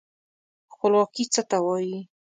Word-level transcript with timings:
خپلواکي 0.73 1.23
څه 1.33 1.41
ته 1.49 1.57
وايي. 1.65 1.97